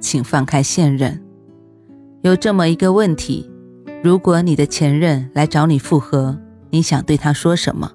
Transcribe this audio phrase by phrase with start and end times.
[0.00, 1.22] 请放开现任。
[2.22, 3.50] 有这么一个问题：
[4.02, 6.38] 如果你的前任来找你复合，
[6.70, 7.92] 你想对他说什么？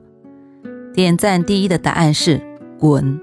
[0.94, 2.41] 点赞第一的答案是
[2.77, 3.20] “滚”，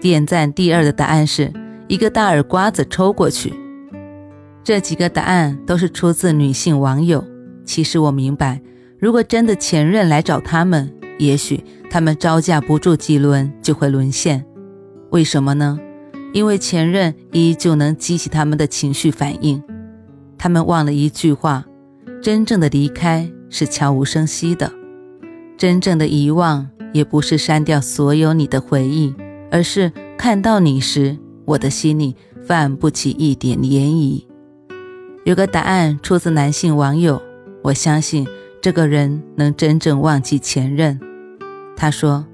[0.00, 1.52] 点赞第二的答案是
[1.88, 3.54] 一个大耳刮子抽过去。
[4.64, 7.24] 这几个答案都是出自女性网友。
[7.64, 8.60] 其实我明白，
[8.98, 14.44] 如果真的前任来找他们，也许他们招架不住几轮就会沦陷。
[15.10, 15.78] 为什么呢？
[16.36, 19.62] 因为前任依旧能激起他们的情绪反应，
[20.36, 21.64] 他们忘了一句话：
[22.22, 24.70] 真正的离开是悄无声息的，
[25.56, 29.14] 真正的遗忘也不是删掉所有你的回忆，
[29.50, 34.22] 而是看到你时，我的心里泛不起一点涟漪。
[35.24, 37.22] 有个答案出自男性网友，
[37.62, 38.28] 我相信
[38.60, 41.00] 这个人能真正忘记前任。
[41.74, 42.26] 他说：“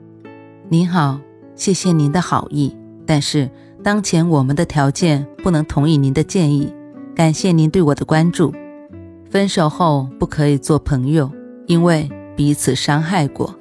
[0.68, 1.20] 您好，
[1.54, 3.48] 谢谢您的好意，但是。”
[3.82, 6.72] 当前我们的条件不能同意您的建议，
[7.16, 8.52] 感谢您对我的关注。
[9.28, 11.28] 分手后不可以做朋友，
[11.66, 13.52] 因为彼此伤害过；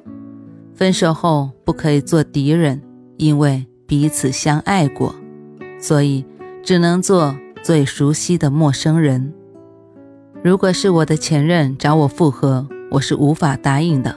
[0.74, 2.80] 分手后不可以做敌人，
[3.16, 5.12] 因为彼此相爱过。
[5.80, 6.24] 所以
[6.62, 7.34] 只能做
[7.64, 9.32] 最熟悉的陌生人。
[10.44, 14.14] 如果是我的前任找我复合，我是无法答应的。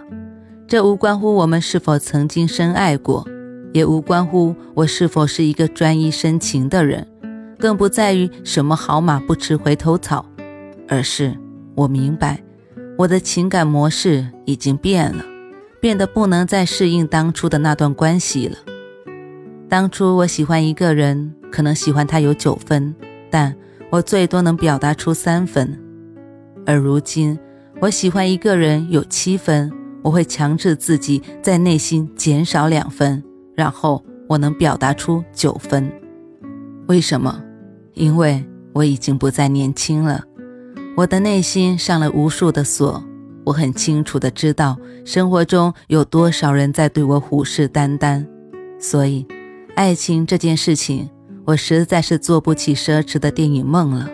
[0.68, 3.26] 这无关乎我们是否曾经深爱过。
[3.76, 7.06] 也无关乎我是否是一个专一深情的人，
[7.60, 10.26] 更不在于什么好马不吃回头草，
[10.88, 11.38] 而是
[11.76, 12.42] 我明白，
[12.98, 15.26] 我的情感模式已经变了，
[15.82, 18.58] 变得不能再适应当初的那段关系了。
[19.68, 22.96] 当初我喜欢一个人，可能喜欢他有九分，
[23.30, 23.54] 但
[23.90, 25.68] 我最多能表达出三分；
[26.66, 27.38] 而如今
[27.82, 29.70] 我喜欢一个人有七分，
[30.02, 33.22] 我会强制自己在内心减少两分。
[33.56, 35.92] 然后我能表达出九分，
[36.88, 37.42] 为什么？
[37.94, 38.44] 因为
[38.74, 40.22] 我已经不再年轻了，
[40.98, 43.02] 我的内心上了无数的锁，
[43.46, 48.26] 我很清楚的知道生活中有多少人在对我虎视眈眈，
[48.78, 49.26] 所以，
[49.76, 51.10] 爱情这件事情，
[51.46, 54.10] 我实在是做不起奢侈的电影梦了。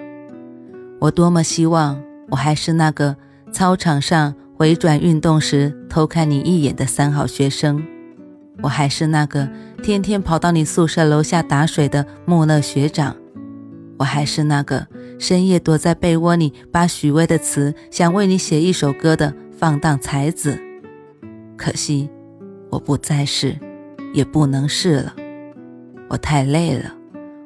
[1.00, 3.16] 我多么希望我还是那个
[3.52, 7.84] 操场上回转运动时偷看你一眼的三好学生。
[8.62, 9.50] 我还是那个
[9.82, 13.16] 天天跑到你宿舍楼下打水的木讷学长，
[13.98, 20.60] 我还是那个深夜躲在被窝里把许巍的词想为你写一首歌的放荡才子。
[21.58, 22.10] 可惜，
[22.70, 23.58] 我不再是，
[24.14, 25.16] 也不能是了。
[26.10, 26.94] 我太累了，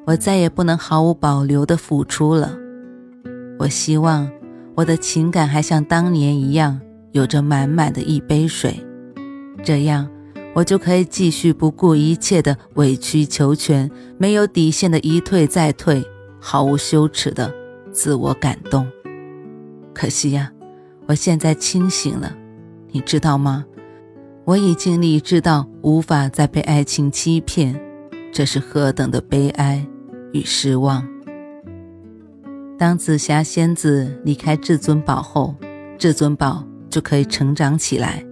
[0.06, 2.56] 我再也不能毫无保留的付出了。
[3.58, 4.30] 我希望
[4.74, 6.80] 我的情感还像当年一样，
[7.12, 8.78] 有着满满的一杯水，
[9.62, 10.08] 这样。
[10.56, 16.02] 我就可以继续不顾一切的委曲求全，没有底线的一退再退，
[16.40, 17.54] 毫无羞耻的
[17.92, 18.90] 自我感动。
[19.92, 20.50] 可惜呀，
[21.06, 22.34] 我现在清醒了，
[22.90, 23.66] 你知道吗？
[24.46, 27.78] 我已经理智到无法再被爱情欺骗，
[28.32, 29.86] 这是何等的悲哀
[30.32, 31.06] 与失望。
[32.78, 35.54] 当紫霞仙子离开至尊宝后，
[35.98, 38.24] 至尊宝就可以成长起来。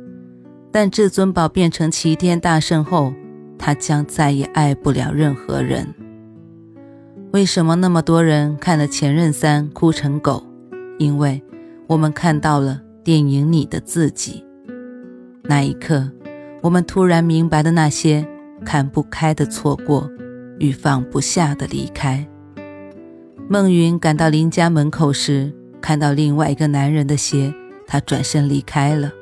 [0.76, 3.14] 但至尊宝变成齐天大圣后，
[3.56, 5.86] 他将再也爱不了任何人。
[7.32, 10.44] 为什么那么多人看了《前任三》哭成狗？
[10.98, 11.40] 因为
[11.86, 14.44] 我们看到了电影里的自己。
[15.44, 16.10] 那一刻，
[16.60, 18.26] 我们突然明白了那些
[18.64, 20.10] 看不开的错过
[20.58, 22.26] 与放不下的离开。
[23.49, 27.54] 孟云赶到林家门口时，看到另外一个男人的鞋，
[27.87, 29.12] 他转身离开了。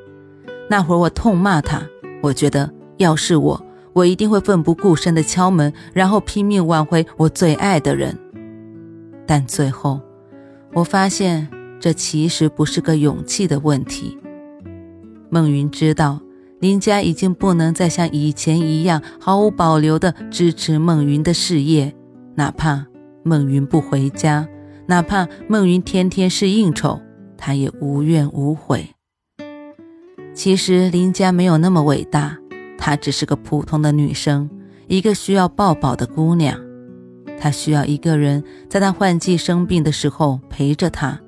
[0.73, 1.83] 那会儿我痛骂他，
[2.23, 8.19] 我觉得要是我，我一定会奋不顾身的敲门，然后拼命挽回我最爱的人。
[9.27, 10.01] 但最后，
[10.73, 11.47] 我发现
[11.79, 14.17] 这其实不是个勇气的问题。
[15.29, 16.19] 孟云知道
[16.59, 21.95] 林家已经不能再像以前一样毫无保留地支持孟云的事业，
[22.35, 22.87] 哪怕
[23.23, 24.49] 孟云不回家，
[24.87, 26.99] 哪怕孟云天天是应酬，
[27.37, 28.89] 他也无怨无悔。
[30.35, 32.39] 其实林家没有那么伟大，
[32.79, 34.49] 她只是个普通的女生，
[34.89, 36.59] 一个需要抱抱的姑娘。
[37.39, 41.21] 她需要一个人在她换季生病的时候陪着她，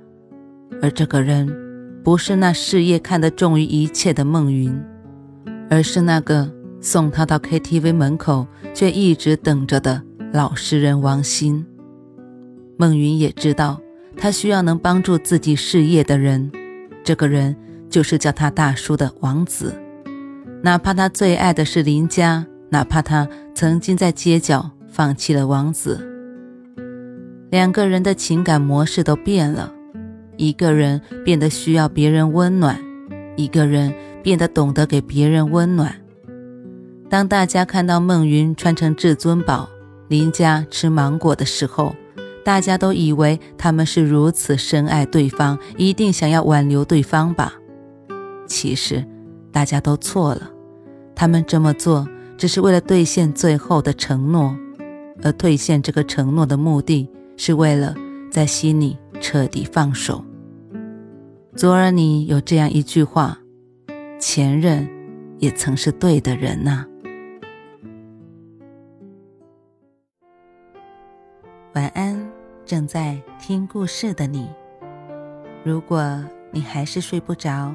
[0.81, 1.55] 而这个人
[2.03, 4.75] 不是那事业看得重于一切的孟云，
[5.69, 10.03] 而是那个送她到 KTV 门口却一直等着的
[10.33, 11.65] 老实人王鑫。
[12.79, 13.81] 孟云也知道，
[14.17, 16.51] 他需要能帮助自己事业的人，
[17.05, 17.55] 这个人
[17.89, 19.75] 就是叫他大叔的王子，
[20.63, 24.71] 哪怕他最爱的是林家，哪怕他曾经在街角。
[24.87, 25.99] 放弃了王子，
[27.51, 29.73] 两个人的情感模式都变了。
[30.37, 32.79] 一个人变得需要别人温暖，
[33.35, 33.93] 一个人
[34.23, 35.97] 变得懂得给别人温暖。
[37.11, 39.69] 当大家看到孟云穿成至尊宝，
[40.07, 41.97] 林家吃芒果的时候，
[42.45, 47.53] 大家都以为他们是如此深爱对方，一定想要挽留对方吧？
[48.47, 49.07] 其实，
[49.53, 50.51] 大家都错了。
[51.15, 54.57] 他们这么做只是为了兑现最后的承诺。
[55.23, 57.95] 而兑现这个承诺的目的是为了
[58.31, 60.23] 在心里彻底放手。
[61.55, 63.39] 左耳里有这样一句话
[64.21, 64.87] ：“前任
[65.39, 66.85] 也曾是对的人呐。”
[71.75, 72.29] 晚安，
[72.67, 74.49] 正在听故事的你。
[75.65, 77.75] 如果你还是睡不着，